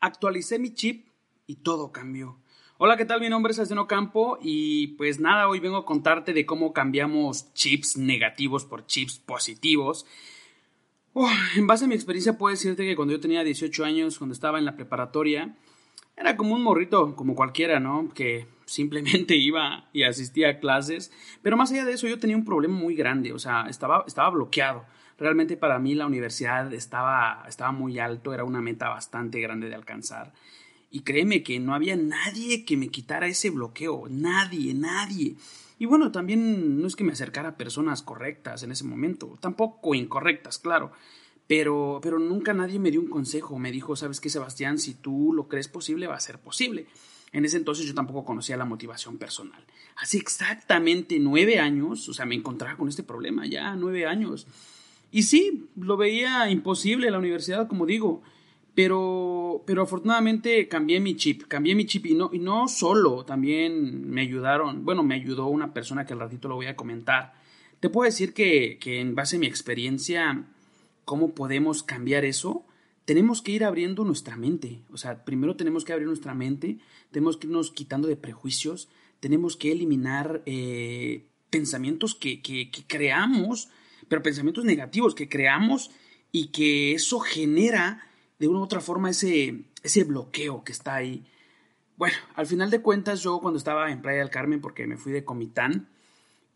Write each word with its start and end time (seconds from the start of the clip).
actualicé 0.00 0.58
mi 0.58 0.74
chip 0.74 1.08
y 1.46 1.56
todo 1.56 1.92
cambió. 1.92 2.38
Hola, 2.78 2.96
¿qué 2.96 3.04
tal? 3.04 3.20
Mi 3.20 3.28
nombre 3.28 3.52
es 3.52 3.58
Aseno 3.58 3.86
Campo 3.86 4.38
y 4.40 4.88
pues 4.96 5.20
nada, 5.20 5.48
hoy 5.48 5.60
vengo 5.60 5.76
a 5.76 5.84
contarte 5.84 6.32
de 6.32 6.46
cómo 6.46 6.72
cambiamos 6.72 7.52
chips 7.52 7.98
negativos 7.98 8.64
por 8.64 8.86
chips 8.86 9.18
positivos. 9.18 10.06
en 11.56 11.66
base 11.66 11.84
a 11.84 11.88
mi 11.88 11.94
experiencia 11.94 12.38
puedo 12.38 12.54
decirte 12.54 12.86
que 12.86 12.96
cuando 12.96 13.12
yo 13.12 13.20
tenía 13.20 13.44
18 13.44 13.84
años, 13.84 14.18
cuando 14.18 14.32
estaba 14.32 14.58
en 14.58 14.64
la 14.64 14.76
preparatoria, 14.76 15.56
era 16.16 16.36
como 16.36 16.54
un 16.54 16.62
morrito, 16.62 17.14
como 17.16 17.34
cualquiera, 17.34 17.80
¿no? 17.80 18.08
Que 18.14 18.46
simplemente 18.70 19.36
iba 19.36 19.88
y 19.92 20.04
asistía 20.04 20.50
a 20.50 20.58
clases. 20.60 21.12
Pero 21.42 21.56
más 21.56 21.70
allá 21.72 21.84
de 21.84 21.92
eso, 21.92 22.06
yo 22.06 22.18
tenía 22.18 22.36
un 22.36 22.44
problema 22.44 22.74
muy 22.74 22.94
grande, 22.94 23.32
o 23.32 23.38
sea, 23.38 23.66
estaba, 23.68 24.04
estaba 24.06 24.30
bloqueado. 24.30 24.84
Realmente 25.18 25.56
para 25.56 25.78
mí 25.78 25.94
la 25.94 26.06
universidad 26.06 26.72
estaba, 26.72 27.44
estaba 27.46 27.72
muy 27.72 27.98
alto, 27.98 28.32
era 28.32 28.44
una 28.44 28.62
meta 28.62 28.88
bastante 28.88 29.40
grande 29.40 29.68
de 29.68 29.74
alcanzar. 29.74 30.32
Y 30.90 31.00
créeme 31.00 31.42
que 31.42 31.60
no 31.60 31.74
había 31.74 31.96
nadie 31.96 32.64
que 32.64 32.76
me 32.76 32.88
quitara 32.88 33.26
ese 33.26 33.50
bloqueo, 33.50 34.06
nadie, 34.08 34.72
nadie. 34.72 35.36
Y 35.78 35.86
bueno, 35.86 36.10
también 36.10 36.80
no 36.80 36.86
es 36.86 36.96
que 36.96 37.04
me 37.04 37.12
acercara 37.12 37.50
a 37.50 37.56
personas 37.56 38.02
correctas 38.02 38.62
en 38.62 38.72
ese 38.72 38.84
momento, 38.84 39.36
tampoco 39.40 39.94
incorrectas, 39.94 40.58
claro. 40.58 40.92
Pero, 41.46 41.98
pero 42.02 42.18
nunca 42.18 42.54
nadie 42.54 42.78
me 42.78 42.90
dio 42.90 43.00
un 43.00 43.08
consejo, 43.08 43.58
me 43.58 43.72
dijo, 43.72 43.96
sabes 43.96 44.20
qué, 44.20 44.30
Sebastián, 44.30 44.78
si 44.78 44.94
tú 44.94 45.32
lo 45.32 45.48
crees 45.48 45.68
posible, 45.68 46.06
va 46.06 46.14
a 46.14 46.20
ser 46.20 46.38
posible. 46.38 46.86
En 47.32 47.44
ese 47.44 47.56
entonces 47.56 47.86
yo 47.86 47.94
tampoco 47.94 48.24
conocía 48.24 48.56
la 48.56 48.64
motivación 48.64 49.18
personal. 49.18 49.64
Hace 49.96 50.18
exactamente 50.18 51.18
nueve 51.20 51.58
años, 51.58 52.08
o 52.08 52.12
sea, 52.12 52.26
me 52.26 52.34
encontraba 52.34 52.76
con 52.76 52.88
este 52.88 53.02
problema, 53.02 53.46
ya 53.46 53.76
nueve 53.76 54.06
años. 54.06 54.46
Y 55.12 55.22
sí, 55.22 55.68
lo 55.76 55.96
veía 55.96 56.50
imposible 56.50 57.10
la 57.10 57.18
universidad, 57.18 57.68
como 57.68 57.86
digo, 57.86 58.22
pero, 58.74 59.62
pero 59.66 59.82
afortunadamente 59.82 60.68
cambié 60.68 61.00
mi 61.00 61.16
chip, 61.16 61.42
cambié 61.48 61.74
mi 61.74 61.86
chip 61.86 62.06
y 62.06 62.14
no, 62.14 62.30
y 62.32 62.38
no 62.38 62.68
solo, 62.68 63.24
también 63.24 64.08
me 64.08 64.22
ayudaron, 64.22 64.84
bueno, 64.84 65.02
me 65.02 65.16
ayudó 65.16 65.46
una 65.46 65.74
persona 65.74 66.06
que 66.06 66.12
al 66.12 66.20
ratito 66.20 66.48
lo 66.48 66.56
voy 66.56 66.66
a 66.66 66.76
comentar. 66.76 67.34
Te 67.80 67.88
puedo 67.88 68.06
decir 68.06 68.32
que, 68.32 68.78
que 68.80 69.00
en 69.00 69.14
base 69.14 69.36
a 69.36 69.38
mi 69.38 69.46
experiencia, 69.46 70.44
cómo 71.04 71.34
podemos 71.34 71.82
cambiar 71.82 72.24
eso, 72.24 72.64
tenemos 73.04 73.42
que 73.42 73.52
ir 73.52 73.64
abriendo 73.64 74.04
nuestra 74.04 74.36
mente. 74.36 74.82
O 74.90 74.96
sea, 74.96 75.24
primero 75.24 75.56
tenemos 75.56 75.84
que 75.84 75.92
abrir 75.92 76.06
nuestra 76.06 76.34
mente, 76.34 76.78
tenemos 77.10 77.36
que 77.36 77.46
irnos 77.46 77.70
quitando 77.70 78.08
de 78.08 78.16
prejuicios, 78.16 78.88
tenemos 79.20 79.56
que 79.56 79.72
eliminar 79.72 80.42
eh, 80.46 81.26
pensamientos 81.50 82.14
que, 82.14 82.40
que, 82.40 82.70
que 82.70 82.84
creamos 82.86 83.68
pero 84.10 84.22
pensamientos 84.24 84.64
negativos 84.64 85.14
que 85.14 85.28
creamos 85.28 85.92
y 86.32 86.48
que 86.48 86.92
eso 86.92 87.20
genera 87.20 88.04
de 88.40 88.48
una 88.48 88.58
u 88.58 88.62
otra 88.62 88.80
forma 88.80 89.08
ese, 89.08 89.62
ese 89.84 90.02
bloqueo 90.02 90.64
que 90.64 90.72
está 90.72 90.96
ahí. 90.96 91.24
Bueno, 91.96 92.16
al 92.34 92.46
final 92.46 92.70
de 92.70 92.82
cuentas 92.82 93.22
yo 93.22 93.38
cuando 93.38 93.58
estaba 93.58 93.92
en 93.92 94.02
Playa 94.02 94.18
del 94.18 94.30
Carmen, 94.30 94.60
porque 94.60 94.86
me 94.88 94.96
fui 94.96 95.12
de 95.12 95.24
Comitán, 95.24 95.88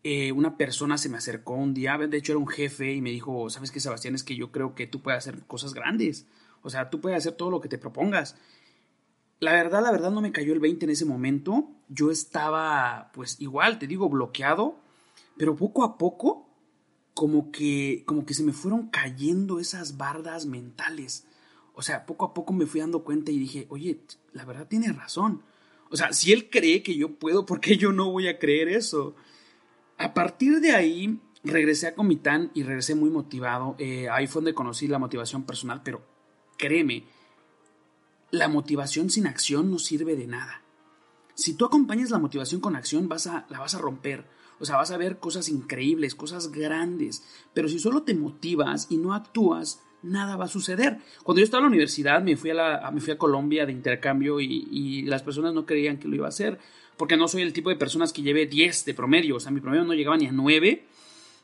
eh, 0.07 0.31
una 0.31 0.55
persona 0.55 0.99
se 0.99 1.09
me 1.09 1.17
acercó 1.17 1.55
un 1.55 1.73
día, 1.73 1.97
de 1.97 2.15
hecho 2.15 2.33
era 2.33 2.37
un 2.37 2.47
jefe 2.47 2.93
y 2.93 3.01
me 3.01 3.09
dijo, 3.09 3.49
sabes 3.49 3.71
qué 3.71 3.79
Sebastián, 3.79 4.13
es 4.13 4.23
que 4.23 4.35
yo 4.35 4.51
creo 4.51 4.75
que 4.75 4.85
tú 4.85 5.01
puedes 5.01 5.17
hacer 5.17 5.41
cosas 5.47 5.73
grandes, 5.73 6.27
o 6.61 6.69
sea, 6.69 6.91
tú 6.91 7.01
puedes 7.01 7.17
hacer 7.17 7.33
todo 7.33 7.49
lo 7.49 7.59
que 7.59 7.69
te 7.69 7.79
propongas. 7.79 8.35
La 9.39 9.53
verdad, 9.53 9.81
la 9.81 9.89
verdad 9.91 10.11
no 10.11 10.21
me 10.21 10.31
cayó 10.31 10.53
el 10.53 10.59
20 10.59 10.85
en 10.85 10.91
ese 10.91 11.05
momento, 11.05 11.71
yo 11.89 12.11
estaba 12.11 13.09
pues 13.15 13.41
igual, 13.41 13.79
te 13.79 13.87
digo, 13.87 14.07
bloqueado, 14.07 14.79
pero 15.37 15.55
poco 15.55 15.83
a 15.83 15.97
poco 15.97 16.51
como 17.15 17.51
que, 17.51 18.03
como 18.05 18.27
que 18.27 18.35
se 18.35 18.43
me 18.43 18.53
fueron 18.53 18.89
cayendo 18.89 19.59
esas 19.59 19.97
bardas 19.97 20.45
mentales. 20.45 21.25
O 21.73 21.81
sea, 21.81 22.05
poco 22.05 22.25
a 22.25 22.33
poco 22.35 22.53
me 22.53 22.67
fui 22.67 22.79
dando 22.79 23.03
cuenta 23.03 23.31
y 23.31 23.39
dije, 23.39 23.65
oye, 23.69 24.01
la 24.33 24.45
verdad 24.45 24.67
tiene 24.67 24.93
razón. 24.93 25.41
O 25.89 25.97
sea, 25.97 26.13
si 26.13 26.31
él 26.31 26.51
cree 26.51 26.83
que 26.83 26.95
yo 26.95 27.15
puedo, 27.15 27.47
¿por 27.47 27.59
qué 27.59 27.75
yo 27.75 27.91
no 27.91 28.11
voy 28.11 28.27
a 28.27 28.37
creer 28.37 28.67
eso? 28.67 29.15
A 29.97 30.13
partir 30.13 30.59
de 30.59 30.73
ahí, 30.73 31.19
regresé 31.43 31.87
a 31.87 31.95
Comitán 31.95 32.51
y 32.53 32.63
regresé 32.63 32.95
muy 32.95 33.09
motivado. 33.09 33.75
Eh, 33.79 34.09
ahí 34.09 34.27
fue 34.27 34.41
donde 34.41 34.53
conocí 34.53 34.87
la 34.87 34.99
motivación 34.99 35.43
personal, 35.43 35.81
pero 35.83 36.01
créeme, 36.57 37.05
la 38.31 38.47
motivación 38.47 39.09
sin 39.09 39.27
acción 39.27 39.71
no 39.71 39.79
sirve 39.79 40.15
de 40.15 40.27
nada. 40.27 40.61
Si 41.35 41.53
tú 41.53 41.65
acompañas 41.65 42.09
la 42.09 42.19
motivación 42.19 42.61
con 42.61 42.75
acción, 42.75 43.07
vas 43.07 43.27
a, 43.27 43.45
la 43.49 43.59
vas 43.59 43.75
a 43.75 43.79
romper. 43.79 44.25
O 44.59 44.65
sea, 44.65 44.77
vas 44.77 44.91
a 44.91 44.97
ver 44.97 45.19
cosas 45.19 45.49
increíbles, 45.49 46.15
cosas 46.15 46.51
grandes. 46.51 47.23
Pero 47.53 47.67
si 47.67 47.79
solo 47.79 48.03
te 48.03 48.15
motivas 48.15 48.87
y 48.89 48.97
no 48.97 49.13
actúas, 49.13 49.81
nada 50.05 50.35
va 50.35 50.45
a 50.45 50.47
suceder. 50.47 50.97
Cuando 51.23 51.39
yo 51.39 51.43
estaba 51.45 51.59
en 51.59 51.65
la 51.65 51.69
universidad, 51.69 52.21
me 52.21 52.37
fui 52.37 52.51
a, 52.51 52.53
la, 52.53 52.91
me 52.91 53.01
fui 53.01 53.13
a 53.13 53.17
Colombia 53.17 53.65
de 53.65 53.71
intercambio 53.71 54.39
y, 54.39 55.03
las 55.03 55.23
personas 55.23 55.53
no 55.53 55.65
creían 55.65 55.97
que 55.97 56.07
lo 56.07 56.15
iba 56.15 56.25
a 56.25 56.29
hacer. 56.29 56.59
Porque 56.97 57.17
no 57.17 57.27
soy 57.27 57.41
el 57.41 57.51
tipo 57.51 57.69
de 57.69 57.75
personas 57.75 58.13
que 58.13 58.21
lleve 58.21 58.45
10 58.45 58.85
de 58.85 58.93
promedio. 58.93 59.35
O 59.35 59.39
sea, 59.39 59.51
mi 59.51 59.59
promedio 59.59 59.83
no 59.83 59.93
llegaba 59.93 60.17
ni 60.17 60.27
a 60.27 60.31
9. 60.31 60.85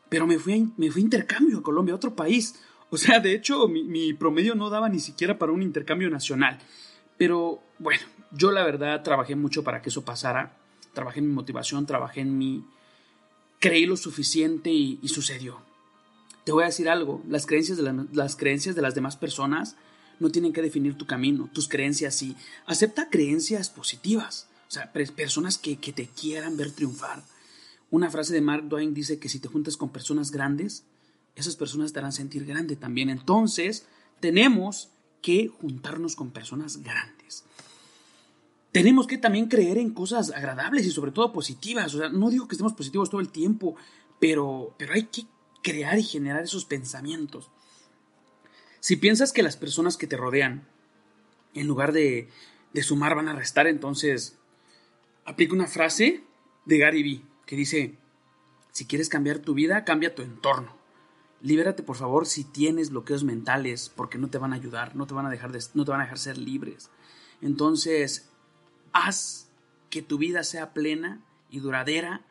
Pero 0.07 0.27
me 0.27 0.39
fui 0.39 0.53
a, 0.53 0.65
me 0.77 0.89
fui 0.91 1.01
a 1.01 1.05
intercambio 1.05 1.59
a 1.59 1.63
Colombia, 1.63 1.93
a 1.93 1.97
otro 1.97 2.15
país. 2.15 2.61
O 2.89 2.97
sea, 2.97 3.19
de 3.19 3.33
hecho, 3.33 3.67
mi, 3.69 4.13
promedio 4.13 4.53
no 4.53 4.69
daba 4.69 4.89
ni 4.89 4.99
siquiera 4.99 5.37
para 5.37 5.53
un 5.53 5.61
intercambio 5.61 6.09
nacional. 6.09 6.59
Pero 7.17 7.61
bueno, 7.79 8.01
yo 8.31 8.51
la 8.51 8.63
verdad 8.63 9.01
trabajé 9.01 9.35
mucho 9.35 9.63
para 9.63 9.81
que 9.81 9.89
eso 9.89 10.03
pasara. 10.03 10.57
Trabajé 10.93 11.19
en 11.19 11.27
mi 11.27 11.33
motivación, 11.33 11.85
trabajé 11.85 12.19
en 12.19 12.37
mi, 12.37 12.65
creí 13.59 13.85
lo 13.85 13.95
suficiente 13.95 14.69
y, 14.71 14.99
sucedió. 15.07 15.61
Te 16.43 16.51
voy 16.51 16.63
a 16.63 16.67
decir 16.67 16.89
algo, 16.89 17.21
las 17.27 17.45
creencias, 17.45 17.77
de 17.77 18.07
las 18.13 18.35
creencias 18.35 18.75
de 18.75 18.81
las 18.81 18.95
demás 18.95 19.15
personas 19.15 19.75
no 20.19 20.29
tienen 20.29 20.53
que 20.53 20.61
definir 20.61 20.97
tu 20.97 21.05
camino, 21.05 21.49
tus 21.53 21.67
creencias 21.67 22.15
sí. 22.15 22.35
Acepta 22.65 23.09
creencias 23.09 23.69
positivas, 23.69 24.47
o 24.67 24.71
sea, 24.71 24.91
personas 24.91 25.57
que, 25.57 25.77
que 25.77 25.93
te 25.93 26.07
quieran 26.07 26.57
ver 26.57 26.71
triunfar. 26.71 27.23
Una 27.89 28.09
frase 28.09 28.33
de 28.33 28.41
Mark 28.41 28.69
Twain 28.69 28.93
dice 28.93 29.19
que 29.19 29.29
si 29.29 29.39
te 29.39 29.47
juntas 29.47 29.77
con 29.77 29.89
personas 29.89 30.31
grandes, 30.31 30.85
esas 31.35 31.55
personas 31.55 31.93
te 31.93 31.99
harán 31.99 32.13
sentir 32.13 32.45
grande 32.45 32.75
también. 32.75 33.09
Entonces, 33.09 33.85
tenemos 34.19 34.89
que 35.21 35.47
juntarnos 35.47 36.15
con 36.15 36.31
personas 36.31 36.77
grandes 36.77 37.43
tenemos 38.71 39.05
que 39.05 39.17
también 39.17 39.47
creer 39.47 39.77
en 39.77 39.91
cosas 39.91 40.31
agradables 40.31 40.85
y 40.85 40.91
sobre 40.91 41.11
todo 41.11 41.33
positivas. 41.33 41.93
O 41.93 41.99
sea, 41.99 42.09
no 42.09 42.29
digo 42.29 42.47
que 42.47 42.55
estemos 42.55 42.73
positivos 42.73 43.09
todo 43.09 43.21
el 43.21 43.29
tiempo, 43.29 43.75
pero, 44.19 44.73
pero 44.77 44.93
hay 44.93 45.03
que 45.03 45.25
crear 45.61 45.97
y 45.99 46.03
generar 46.03 46.43
esos 46.43 46.65
pensamientos. 46.65 47.49
Si 48.79 48.95
piensas 48.95 49.31
que 49.31 49.43
las 49.43 49.57
personas 49.57 49.97
que 49.97 50.07
te 50.07 50.17
rodean, 50.17 50.67
en 51.53 51.67
lugar 51.67 51.91
de, 51.91 52.29
de 52.73 52.83
sumar, 52.83 53.15
van 53.15 53.27
a 53.27 53.35
restar, 53.35 53.67
entonces 53.67 54.37
aplica 55.25 55.53
una 55.53 55.67
frase 55.67 56.23
de 56.65 56.77
Gary 56.77 57.03
Vee 57.03 57.25
que 57.45 57.55
dice, 57.55 57.95
si 58.71 58.85
quieres 58.85 59.09
cambiar 59.09 59.39
tu 59.39 59.53
vida, 59.53 59.83
cambia 59.83 60.15
tu 60.15 60.21
entorno. 60.21 60.75
Libérate, 61.41 61.83
por 61.83 61.97
favor, 61.97 62.27
si 62.27 62.43
tienes 62.43 62.91
bloqueos 62.91 63.23
mentales, 63.23 63.91
porque 63.95 64.17
no 64.17 64.29
te 64.29 64.37
van 64.37 64.53
a 64.53 64.55
ayudar, 64.55 64.95
no 64.95 65.07
te 65.07 65.13
van 65.13 65.25
a 65.25 65.29
dejar, 65.29 65.51
no 65.73 65.85
te 65.85 65.91
van 65.91 66.01
a 66.01 66.03
dejar 66.03 66.19
ser 66.19 66.37
libres. 66.37 66.89
Entonces, 67.41 68.31
Haz 68.93 69.49
que 69.89 70.01
tu 70.01 70.17
vida 70.17 70.43
sea 70.43 70.73
plena 70.73 71.21
y 71.49 71.59
duradera, 71.59 72.25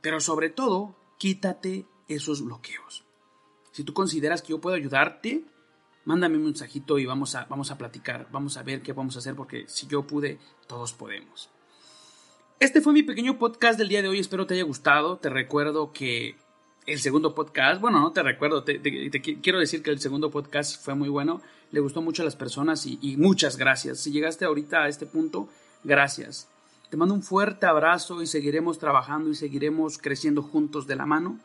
pero 0.00 0.20
sobre 0.20 0.50
todo, 0.50 0.96
quítate 1.18 1.86
esos 2.14 2.44
bloqueos. 2.44 3.04
Si 3.72 3.84
tú 3.84 3.94
consideras 3.94 4.42
que 4.42 4.50
yo 4.50 4.60
puedo 4.60 4.76
ayudarte, 4.76 5.44
mándame 6.04 6.36
un 6.36 6.44
mensajito 6.44 6.98
y 6.98 7.06
vamos 7.06 7.34
a, 7.34 7.46
vamos 7.46 7.70
a 7.70 7.78
platicar, 7.78 8.28
vamos 8.30 8.56
a 8.56 8.62
ver 8.62 8.82
qué 8.82 8.92
vamos 8.92 9.16
a 9.16 9.20
hacer, 9.20 9.34
porque 9.34 9.64
si 9.68 9.86
yo 9.86 10.06
pude, 10.06 10.38
todos 10.66 10.92
podemos. 10.92 11.50
Este 12.60 12.80
fue 12.80 12.92
mi 12.92 13.02
pequeño 13.02 13.38
podcast 13.38 13.78
del 13.78 13.88
día 13.88 14.02
de 14.02 14.08
hoy, 14.08 14.18
espero 14.18 14.46
te 14.46 14.54
haya 14.54 14.62
gustado. 14.62 15.16
Te 15.16 15.30
recuerdo 15.30 15.92
que 15.92 16.36
el 16.86 17.00
segundo 17.00 17.34
podcast, 17.34 17.80
bueno, 17.80 18.00
no 18.00 18.12
te 18.12 18.22
recuerdo, 18.22 18.62
te, 18.62 18.80
quiero 18.80 19.58
decir 19.58 19.82
que 19.82 19.90
el 19.90 20.00
segundo 20.00 20.30
podcast 20.30 20.82
fue 20.84 20.94
muy 20.94 21.08
bueno, 21.08 21.40
le 21.70 21.80
gustó 21.80 22.02
mucho 22.02 22.22
a 22.22 22.24
las 22.24 22.36
personas 22.36 22.86
y, 22.86 22.98
y 23.00 23.16
muchas 23.16 23.56
gracias. 23.56 24.00
Si 24.00 24.12
llegaste 24.12 24.44
ahorita 24.44 24.82
a 24.82 24.88
este 24.88 25.06
punto, 25.06 25.48
gracias. 25.82 26.48
Te 26.90 26.96
mando 26.96 27.14
un 27.14 27.22
fuerte 27.22 27.66
abrazo 27.66 28.22
y 28.22 28.26
seguiremos 28.26 28.78
trabajando 28.78 29.30
y 29.30 29.34
seguiremos 29.34 29.96
creciendo 29.98 30.42
juntos 30.42 30.86
de 30.86 30.96
la 30.96 31.06
mano 31.06 31.40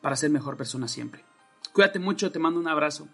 para 0.00 0.16
ser 0.16 0.30
mejor 0.30 0.56
persona 0.56 0.88
siempre. 0.88 1.24
Cuídate 1.72 1.98
mucho, 1.98 2.30
te 2.32 2.38
mando 2.38 2.60
un 2.60 2.68
abrazo. 2.68 3.08